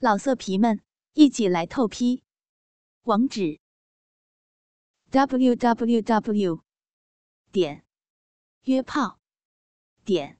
[0.00, 0.80] 老色皮们，
[1.14, 2.22] 一起来透批！
[3.02, 3.58] 网址
[5.10, 6.62] ：w w w
[7.50, 7.84] 点
[8.62, 9.18] 约炮
[10.04, 10.38] 点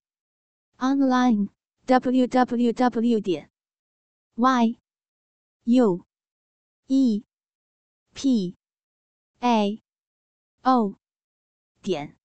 [0.76, 1.48] online
[1.86, 3.50] w w w 点
[4.36, 4.78] y
[5.64, 6.06] u
[6.86, 7.24] e
[8.14, 8.56] p
[9.40, 9.82] a
[10.62, 10.94] o
[11.82, 12.16] 点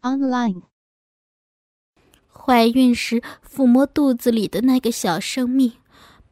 [0.00, 0.62] online。
[2.32, 5.74] 怀孕时抚摸肚子里的那个小生命。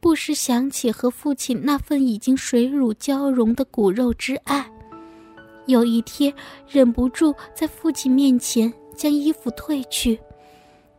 [0.04, 4.70] 不时想起和父亲那份已经水乳交融的骨肉之爱，
[5.64, 6.30] 有一天
[6.68, 10.20] 忍不住在父亲面前将衣服褪去，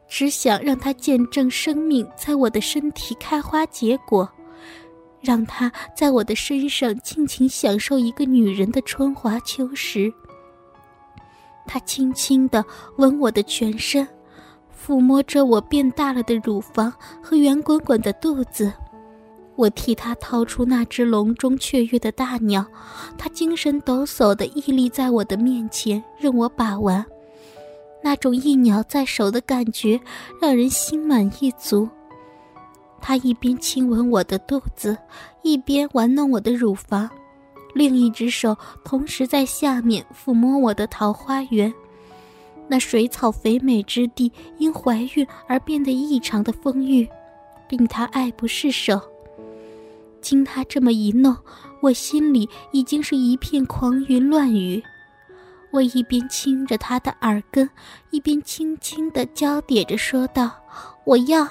[0.08, 4.28] 只想让他见证生命在我的身体开花结果，
[5.22, 10.12] 让他在我的身上尽情享受一个女人的春华秋实。
[11.68, 12.66] 他轻轻地
[12.98, 14.08] 吻我的全身，
[14.76, 16.92] 抚摸着我变大了的乳房
[17.22, 18.74] 和圆滚滚的肚子。
[19.56, 22.66] 我替他掏出那只笼中雀跃的大鸟，
[23.18, 27.06] 他精神抖擞地屹立在我的面前，任我把玩。
[28.04, 30.00] 那种一鸟在手的感觉，
[30.42, 31.88] 让人心满意足。
[33.02, 34.98] 他一边亲吻我的肚子，
[35.42, 37.10] 一边玩弄我的乳房，
[37.74, 41.74] 另一只手同时在下面抚摸我的桃花源。
[42.68, 47.08] 那水草肥美之地，因怀孕而变得异常的丰腴，
[47.70, 49.00] 令他爱不释手。
[50.26, 51.38] 经他这么一弄，
[51.82, 54.84] 我心里已经是一片狂云乱雨。
[55.72, 57.70] 我一边亲着他的耳根，
[58.10, 60.50] 一边轻轻地交叠着说道
[61.06, 61.48] ：“我要。”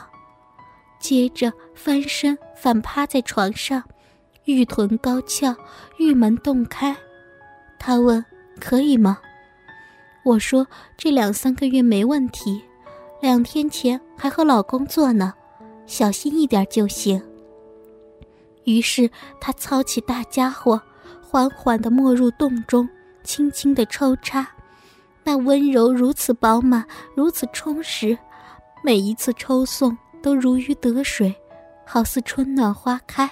[0.99, 3.81] 接着翻身反趴在床上，
[4.47, 5.55] 玉臀高翘，
[5.99, 6.97] 玉门洞开。
[7.79, 8.25] 他问
[8.59, 9.19] ：“可以吗？”
[10.25, 10.67] 我说
[10.99, 12.61] ：“这两三个月没问题，
[13.21, 15.33] 两天前还和老公做呢，
[15.87, 17.23] 小心一点就行。”
[18.65, 20.81] 于是他操起大家伙，
[21.23, 22.89] 缓缓地没入洞中，
[23.23, 24.47] 轻轻地抽插，
[25.23, 28.17] 那温柔如此饱满，如此充实，
[28.83, 31.35] 每一次抽送都如鱼得水，
[31.85, 33.31] 好似春暖花开。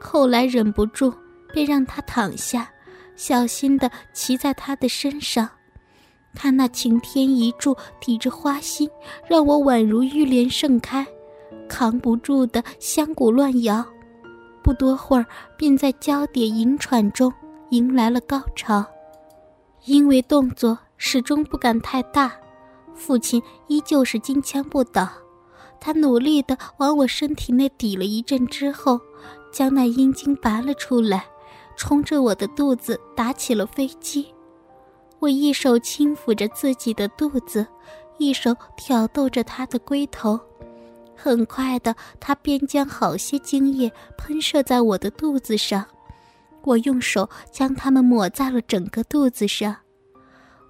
[0.00, 1.12] 后来忍不住，
[1.52, 2.70] 便让他躺下，
[3.16, 5.48] 小心地骑在他的身上，
[6.34, 8.88] 他那擎天一柱抵着花心，
[9.28, 11.06] 让我宛如玉莲盛开，
[11.68, 13.84] 扛不住的香骨乱摇。
[14.70, 15.26] 不多会儿，
[15.56, 17.32] 便在交叠吟喘中
[17.70, 18.86] 迎来了高潮。
[19.84, 22.32] 因为动作始终不敢太大，
[22.94, 25.08] 父亲依旧是金枪不倒。
[25.80, 29.00] 他努力地往我身体内抵了一阵之后，
[29.50, 31.24] 将那阴茎拔了出来，
[31.74, 34.32] 冲着我的肚子打起了飞机。
[35.18, 37.66] 我一手轻抚着自己的肚子，
[38.18, 40.38] 一手挑逗着他的龟头。
[41.22, 45.84] 很快的，他便将好些精液喷射在我的肚子上，
[46.62, 49.76] 我用手将它们抹在了整个肚子上。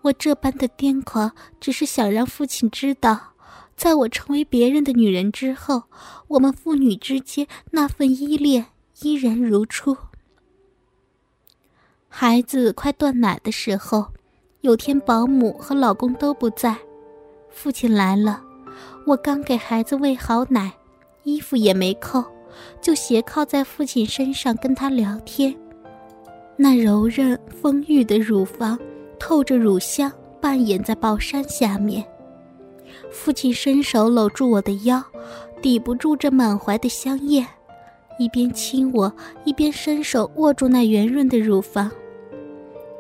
[0.03, 3.35] 我这般的癫狂，只是想让父亲知道，
[3.77, 5.85] 在我成为别人的女人之后，
[6.27, 8.67] 我们父女之间那份依恋
[9.03, 9.97] 依然如初。
[12.09, 14.09] 孩子快断奶的时候，
[14.63, 16.77] 有天保姆和老公都不在，
[17.51, 18.43] 父亲来了。
[19.11, 20.71] 我刚给孩子喂好奶，
[21.25, 22.23] 衣服也没扣，
[22.81, 25.53] 就斜靠在父亲身上跟他聊天。
[26.57, 28.79] 那柔韧丰腴的乳房
[29.19, 32.07] 透着乳香，半掩在薄衫下面。
[33.11, 35.03] 父亲伸手搂住我的腰，
[35.61, 37.45] 抵不住这满怀的香艳，
[38.17, 41.91] 一边亲我，一边伸手握住那圆润的乳房。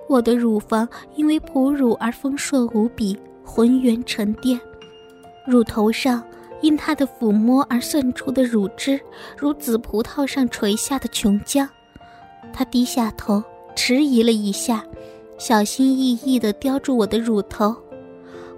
[0.08, 4.60] 我的乳房因为哺乳而丰硕无比，浑圆沉淀。
[5.50, 6.22] 乳头上
[6.60, 9.00] 因他的抚摸而渗出的乳汁，
[9.36, 11.68] 如紫葡萄上垂下的琼浆。
[12.52, 13.42] 他低下头，
[13.74, 14.84] 迟疑了一下，
[15.38, 17.74] 小心翼翼地叼住我的乳头。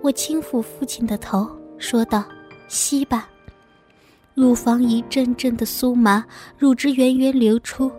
[0.03, 1.49] 我轻抚父亲的头，
[1.79, 2.23] 说道
[2.69, 3.27] ：“吸吧。”
[4.35, 6.23] 乳房一阵阵的酥麻，
[6.59, 7.91] 乳汁源源流出。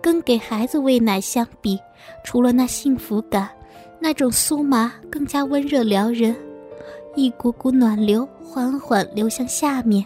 [0.00, 1.78] 跟给孩子喂奶相比，
[2.24, 3.50] 除了那幸福感，
[4.00, 6.34] 那种酥麻更加温热撩人。
[7.16, 10.04] 一股股暖流缓缓流向下面，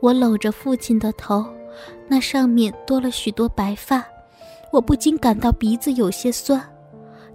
[0.00, 1.44] 我搂着父亲的头，
[2.06, 4.04] 那上面多了许多白发，
[4.70, 6.62] 我不禁感到鼻子有些酸。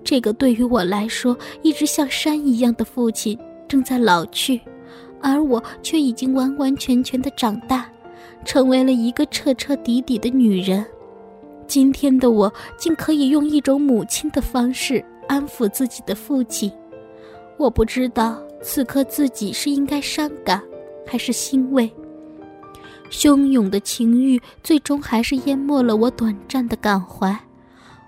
[0.04, 3.38] 这个对于我来说一直像山一样的父亲
[3.68, 4.62] 正在老去，
[5.22, 7.90] 而我却已经完完全全的长大，
[8.46, 10.86] 成为了一个彻彻底底的女人。
[11.66, 16.72] 今天的我竟可以用一种母亲的方式安抚自己的父亲，
[17.58, 18.40] 我不知道。
[18.62, 20.62] 此刻自己是应该伤感，
[21.06, 21.92] 还是欣慰？
[23.10, 27.38] 汹涌的情欲最终还是淹没了我短暂的感怀。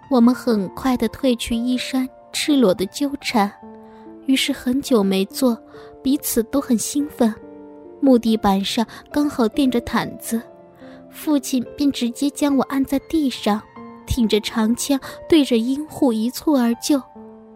[0.10, 3.52] 我们很快的褪去衣衫，赤裸的纠缠。
[4.28, 5.58] 于是很久没做，
[6.02, 7.34] 彼此都很兴奋。
[8.00, 10.42] 木地板上刚好垫着毯子，
[11.10, 13.62] 父亲便直接将我按在地上，
[14.06, 17.02] 挺着长枪对着阴户一蹴而就，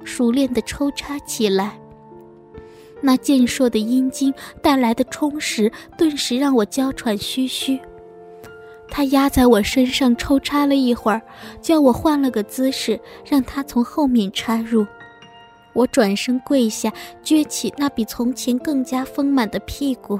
[0.04, 1.80] 熟练的抽插起来。
[3.02, 7.80] 那健硕的阴茎带来的充实，顿时让我娇喘吁吁。
[8.90, 11.22] 他压在我身上抽插了一会儿，
[11.62, 14.86] 叫我换了个姿势，让他从后面插入。
[15.74, 16.92] 我转身跪下，
[17.24, 20.20] 撅起那比从前更加丰满的屁股。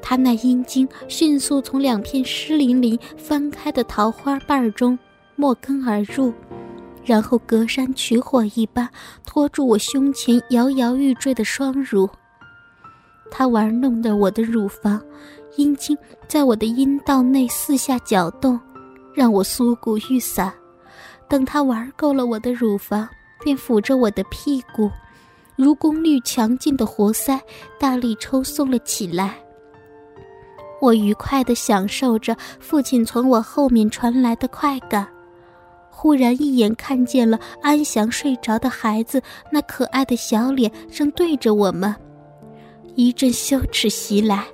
[0.00, 4.98] 他那阴茎迅速从两片湿淋淋、翻开的桃花瓣中
[5.36, 6.32] 没根而入。
[7.10, 8.88] 然后隔山取火一般
[9.26, 12.08] 拖住我胸前摇摇欲坠的双乳，
[13.32, 15.02] 他玩弄着我的乳房，
[15.56, 15.98] 阴茎
[16.28, 18.60] 在我的阴道内四下搅动，
[19.12, 20.52] 让我酥骨欲散。
[21.28, 23.08] 等他玩够了我的乳房，
[23.42, 24.88] 便抚着我的屁股，
[25.56, 27.40] 如功率强劲的活塞，
[27.76, 29.34] 大力抽送了起来。
[30.80, 35.08] 我愉快地享受着父亲从我后面传来的快感。
[36.00, 41.94] 忽然一眼看见了安详睡着的孩子，那可爱的小脸正对着我们，
[42.94, 44.46] 一阵羞耻袭来，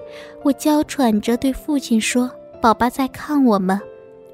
[0.43, 2.29] 我娇喘着对父亲说
[2.61, 3.81] ：“宝宝在看我们。”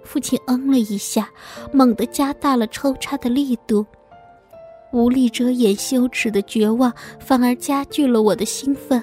[0.02, 1.28] 父亲嗯了一下，
[1.70, 3.84] 猛地加大了抽插的力度。
[4.90, 9.02] 无力遮掩羞耻的绝望，反而加剧了我的兴奋。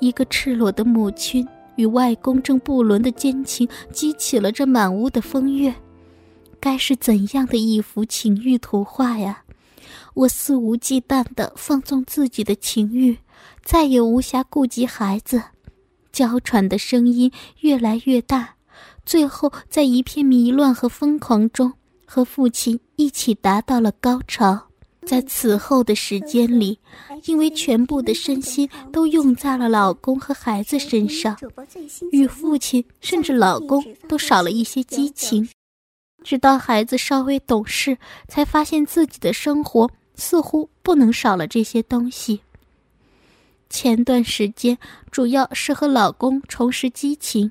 [0.00, 1.46] 一个赤裸的母亲
[1.76, 5.72] 与外公正不伦的奸情，激起了这满屋的风月。
[6.60, 9.42] 该是怎样的一幅情欲图画呀！
[10.14, 13.16] 我肆无忌惮地放纵自己的情欲，
[13.64, 15.42] 再也无暇顾及孩子。
[16.12, 17.30] 娇喘的声音
[17.60, 18.56] 越来越大，
[19.06, 21.72] 最后在一片迷乱和疯狂中，
[22.04, 24.66] 和父亲一起达到了高潮。
[25.06, 26.78] 在此后的时间里，
[27.24, 31.36] 因为全部的身心都用在了老公和孩子身上，
[32.12, 35.48] 与父亲甚至老公都少了一些激情。
[36.22, 37.96] 直到孩子稍微懂事，
[38.28, 42.40] 才发现自己的生活似乎不能少了这些东西。
[43.68, 44.76] 前段时间
[45.10, 47.50] 主要是和老公重拾激情，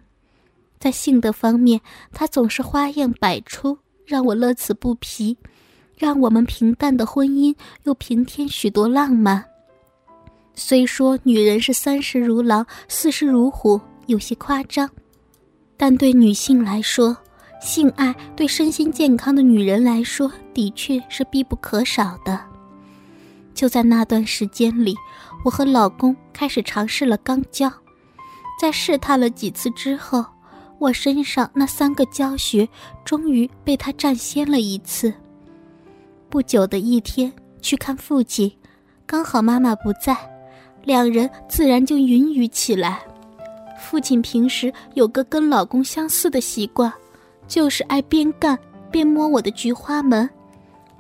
[0.80, 1.80] 在性的方面，
[2.12, 5.38] 他总是花样百出，让我乐此不疲，
[5.96, 9.44] 让我们平淡的婚姻又平添许多浪漫。
[10.56, 14.90] 虽说女人是三十如狼，四十如虎，有些夸张，
[15.78, 17.18] 但对女性来说，
[17.60, 22.40] 性爱对身心健康的女人来说，的确是必不可少的。
[23.54, 24.96] 就在那段时间里，
[25.44, 27.72] 我和老公开始尝试了肛交。
[28.60, 30.26] 在试探了几次之后，
[30.80, 32.68] 我身上那三个胶穴
[33.04, 35.14] 终于被他占先了一次。
[36.30, 37.32] 不久的一天，
[37.62, 38.50] 去看父亲，
[39.06, 40.16] 刚好妈妈不在，
[40.84, 43.02] 两人自然就云雨起来。
[43.78, 46.92] 父亲平时有个跟老公相似的习惯。
[47.50, 48.58] 就是爱边干
[48.90, 50.30] 边摸我的菊花门，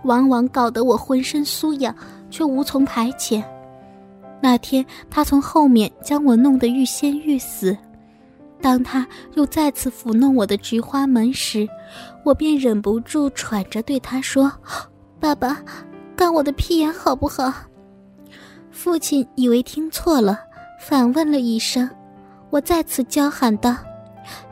[0.03, 1.95] 往往搞得我浑身酥痒，
[2.29, 3.41] 却无从排遣。
[4.41, 7.77] 那天他从后面将我弄得欲仙欲死，
[8.61, 11.67] 当他又再次抚弄我的菊花门时，
[12.25, 14.51] 我便忍不住喘着对他说
[15.19, 15.61] ：“爸爸，
[16.15, 17.53] 干我的屁眼好不好？”
[18.71, 20.39] 父亲以为听错了，
[20.79, 21.87] 反问了一声，
[22.49, 23.75] 我再次娇喊道：“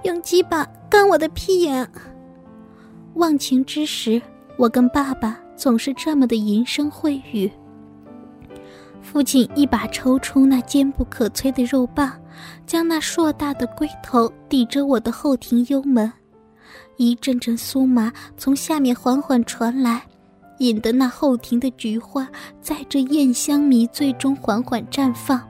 [0.03, 1.88] 用鸡巴。”干我的屁眼！
[3.15, 4.22] 忘情之时，
[4.58, 7.51] 我跟爸爸总是这么的淫声秽语。
[9.01, 12.12] 父亲一把抽出那坚不可摧的肉棒，
[12.65, 16.12] 将那硕大的龟头抵着我的后庭幽门，
[16.98, 20.01] 一阵阵酥麻从下面缓缓传来，
[20.60, 22.27] 引得那后庭的菊花
[22.62, 25.41] 在这艳香迷醉中缓缓绽放，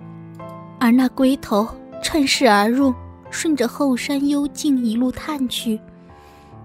[0.80, 1.68] 而那龟头
[2.02, 2.94] 趁势而入。
[3.30, 5.80] 顺着后山幽径一路探去，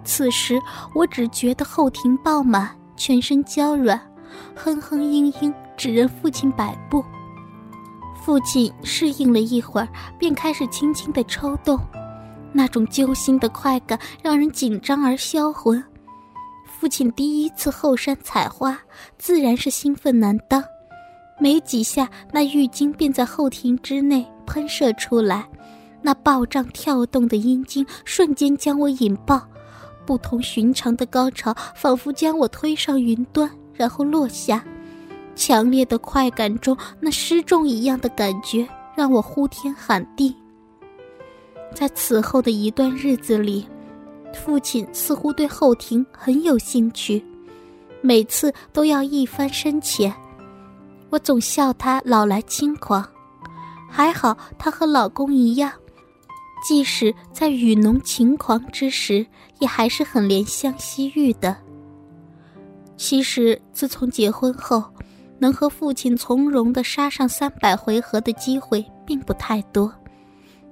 [0.04, 0.60] 此时
[0.94, 4.00] 我只觉得后庭爆满，全身娇软，
[4.54, 7.04] 哼哼嘤嘤，只任父亲摆布。
[8.24, 9.88] 父亲适应了一会儿，
[10.18, 11.78] 便开始轻轻的抽动，
[12.52, 15.82] 那种揪心的快感让人紧张而销魂。
[16.64, 18.78] 父亲第一次后山采花，
[19.18, 20.62] 自然是兴奋难当，
[21.38, 25.48] 没几下，那浴巾便在后庭之内喷射出来。
[26.02, 29.40] 那暴胀跳动的阴茎瞬间将我引爆，
[30.04, 34.62] 不同寻常的高潮仿佛将我推上云端，然后落下。
[35.34, 40.36] 强烈的快感中，那失重一样的感觉让我呼天喊地。
[41.74, 43.66] 在此后的一段日子里，
[44.34, 47.24] 父亲似乎对后庭很有兴趣，
[48.02, 50.12] 每次都要一番深浅。
[51.08, 53.02] 我总笑他老来轻狂，
[53.88, 55.72] 还好他和老公一样，
[56.62, 59.26] 即使在雨浓情狂之时，
[59.58, 61.56] 也还是很怜香惜玉的。
[62.96, 64.84] 其实自从结婚后，
[65.38, 69.92] 能和父亲从容的杀上三百回合的机会并不太多。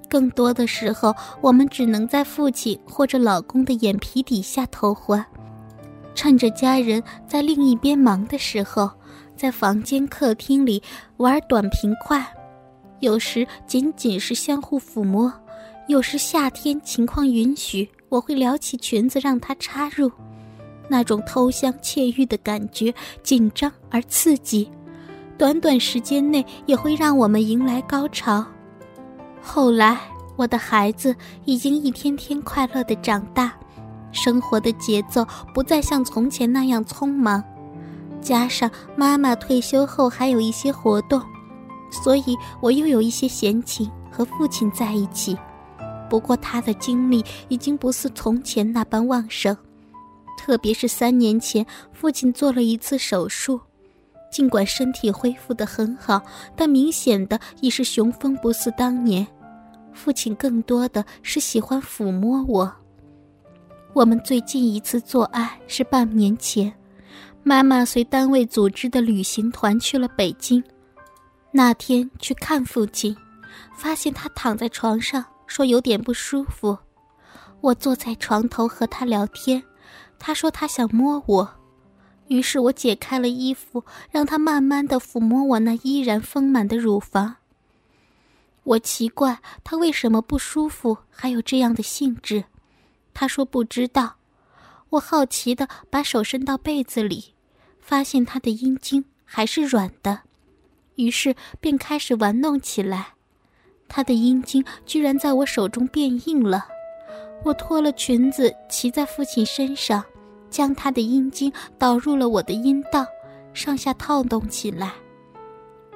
[0.08, 5.24] 更多的时候，我们只能在父亲或者老公的眼皮底下偷欢，
[6.14, 8.88] 趁着家人在另一边忙的时候，
[9.36, 10.80] 在房间、客厅里
[11.16, 12.24] 玩短平快。
[13.00, 15.32] 有时仅仅是相互抚摸，
[15.90, 20.08] 有时夏天情况允许，我会撩起裙子让他插入。
[20.88, 22.94] 那种偷香窃玉的感觉，
[23.24, 24.70] 紧张而刺激，
[25.36, 28.46] 短短时间内也会让我们迎来高潮。
[29.42, 29.98] 后来，
[30.36, 31.12] 我的孩子
[31.44, 33.52] 已经一天天快乐的长大，
[34.12, 37.42] 生活的节奏不再像从前那样匆忙，
[38.20, 41.20] 加上妈妈退休后还有一些活动，
[41.90, 45.36] 所以我又有一些闲情和父亲在一起。
[46.10, 49.56] 不过，他的精力已经不似从前那般旺盛，
[50.36, 53.60] 特别是三年前，父亲做了一次手术。
[54.30, 56.20] 尽管身体恢复得很好，
[56.54, 59.26] 但明显的已是雄风不似当年。
[59.92, 62.72] 父亲更多的是喜欢抚摸我。
[63.92, 66.72] 我们最近一次做爱是半年前，
[67.42, 70.62] 妈妈随单位组织的旅行团去了北京。
[71.50, 73.16] 那天去看父亲，
[73.74, 76.78] 发现他躺在床上，说有点不舒服。
[77.60, 79.60] 我坐在床头和他聊天，
[80.16, 81.56] 他说他想摸我。
[82.28, 87.34] 于是我解开了衣服，让他慢慢的抚摸我那依然丰满的乳房。
[88.62, 92.44] 我奇怪他为什么不舒服，还有这样的兴致。
[93.12, 94.18] 他说不知道。
[94.90, 97.34] 我好奇的把手伸到被子里，
[97.80, 100.20] 发现他的阴茎还是软的，
[100.94, 103.14] 于是便开始玩弄起来。
[103.90, 106.66] 他的阴茎居然在我手中变硬了。
[107.42, 110.02] 我脱了裙子，骑在父亲身上。
[110.48, 113.06] 将他的阴茎导入了我的阴道，
[113.54, 114.92] 上下套动起来。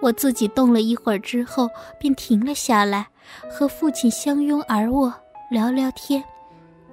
[0.01, 3.09] 我自己动了一会儿之后，便停了下来，
[3.51, 5.13] 和父亲相拥而卧，
[5.51, 6.23] 聊聊天。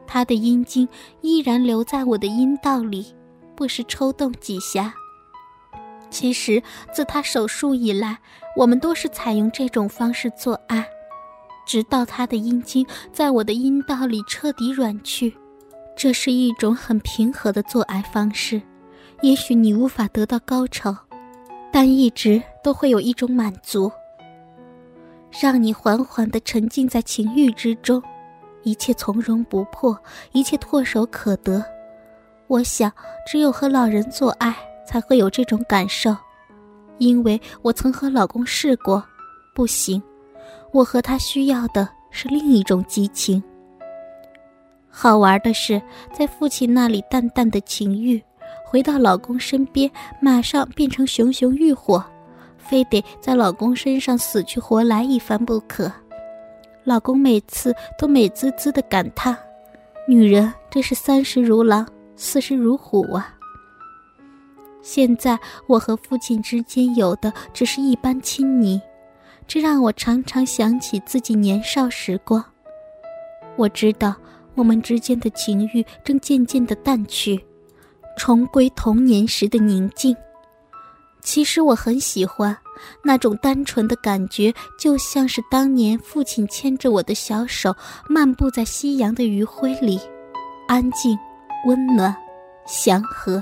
[0.08, 0.90] 他的阴茎
[1.22, 3.14] 依然留在我的阴道里，
[3.56, 4.92] 不时抽动几下。
[6.12, 6.62] 其实
[6.94, 8.20] 自他手术以来，
[8.56, 10.86] 我们都是采用这种方式做爱，
[11.66, 15.36] 直到他的阴茎在我的阴道里彻底软去。
[15.96, 18.62] 这是一种很平和的做爱方式，
[19.22, 20.96] 也许你无法得到高潮，
[21.72, 23.92] 但一直都会有一种满足，
[25.42, 28.02] 让你缓缓地沉浸在情欲之中，
[28.64, 29.98] 一切从容不迫，
[30.32, 31.64] 一切唾手可得。
[32.48, 32.92] 我想，
[33.28, 36.16] 只有和老人做爱才会有这种感受，
[36.98, 39.04] 因为我曾和老公试过，
[39.54, 40.02] 不行，
[40.72, 43.42] 我和他需要的是另一种激情。
[44.90, 45.82] 好玩的是，
[46.14, 48.22] 在父亲那里淡淡的情欲，
[48.66, 49.90] 回到老公身边，
[50.22, 52.04] 马上变成熊熊欲火，
[52.58, 55.90] 非得在老公身上死去活来一番不可。
[56.84, 59.38] 老公每次都美滋滋的感叹
[60.08, 63.34] ：“女人真是三十如狼，四十如虎啊！”
[64.82, 68.82] 现在我和父亲之间有的只是一般亲昵，
[69.48, 72.44] 这让我常常想起自己年少时光。
[73.56, 74.16] 我知道。
[74.54, 77.42] 我们之间的情欲正渐渐的淡去，
[78.18, 80.14] 重归童年时的宁静。
[81.22, 82.56] 其实我很喜欢
[83.02, 87.74] 那种单纯的感觉，就像是当年父亲牵着我的小手，
[88.10, 89.98] 漫步在夕阳的余晖里，
[90.68, 91.18] 安静、
[91.66, 92.14] 温暖、
[92.68, 93.42] 祥和。